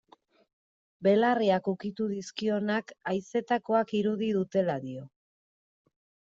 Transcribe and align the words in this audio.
Belarriak 1.07 1.69
ukitu 1.73 2.07
dizkionak, 2.15 2.95
haizetakoak 3.13 3.95
irudi 4.03 4.33
dutela 4.41 4.81
dio. 4.91 5.09